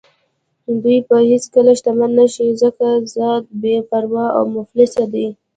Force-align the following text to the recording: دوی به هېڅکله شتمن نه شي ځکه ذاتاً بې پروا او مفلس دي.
دوی 0.81 0.97
به 1.07 1.17
هېڅکله 1.31 1.71
شتمن 1.79 2.11
نه 2.19 2.25
شي 2.33 2.47
ځکه 2.61 2.87
ذاتاً 3.15 3.45
بې 3.61 3.75
پروا 3.89 4.25
او 4.37 4.43
مفلس 4.55 4.93
دي. 5.13 5.27